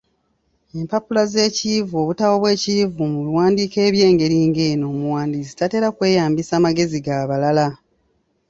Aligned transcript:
Empapula 0.79 1.21
z’ekiyivu, 1.31 1.95
obutabo 2.03 2.33
obw’ekiyivu, 2.37 3.01
mu 3.13 3.19
biwandiiko 3.25 3.77
eby’engeri 3.87 4.35
eno 4.71 4.85
omuwandiisi 4.93 5.53
tatera 5.59 5.87
kweyambisa 5.97 6.53
magezi 6.65 6.99
ga 7.05 7.17
balala. 7.29 7.67